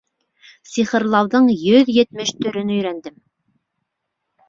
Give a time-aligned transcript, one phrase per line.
[0.69, 3.25] Сихырлауҙың йөҙ етмеш төрөн өйрәндем.